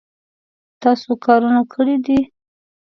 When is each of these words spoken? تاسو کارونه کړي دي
تاسو 0.81 1.09
کارونه 1.25 1.61
کړي 1.73 1.95
دي 2.05 2.19